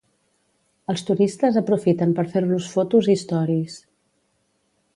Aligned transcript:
Els 0.93 1.03
turistes 1.09 1.59
aprofiten 1.61 2.15
per 2.21 2.25
fer-los 2.31 2.71
fotos 2.77 3.11
i 3.15 3.17
storis. 3.25 3.77